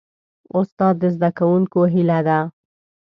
استاد 0.59 0.95
د 1.01 1.03
زدهکوونکو 1.15 1.79
هیله 1.93 2.19
ده. 2.27 2.39